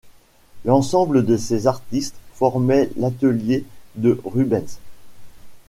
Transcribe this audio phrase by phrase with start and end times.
[0.65, 3.63] L'ensemble de ces artistes formait l'atelier
[3.93, 4.79] de Rubens.